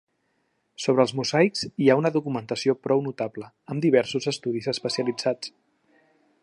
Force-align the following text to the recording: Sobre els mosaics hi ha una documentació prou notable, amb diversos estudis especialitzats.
Sobre 0.85 1.03
els 1.07 1.13
mosaics 1.19 1.61
hi 1.83 1.89
ha 1.89 1.97
una 2.01 2.11
documentació 2.15 2.75
prou 2.87 3.05
notable, 3.09 3.49
amb 3.75 3.85
diversos 3.87 4.29
estudis 4.33 4.71
especialitzats. 4.77 5.55